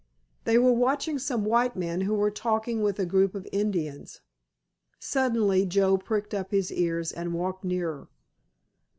They 0.45 0.57
were 0.57 0.71
watching 0.73 1.19
some 1.19 1.45
white 1.45 1.75
men 1.75 2.01
who 2.01 2.15
were 2.15 2.31
talking 2.31 2.81
with 2.81 2.97
a 2.97 3.05
group 3.05 3.35
of 3.35 3.47
Indians. 3.51 4.21
Suddenly 4.97 5.67
Joe 5.67 5.95
pricked 5.99 6.33
up 6.33 6.49
his 6.49 6.71
ears 6.71 7.11
and 7.11 7.35
walked 7.35 7.63
nearer. 7.63 8.07